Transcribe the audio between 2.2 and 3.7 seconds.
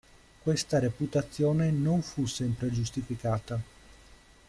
sempre giustificata.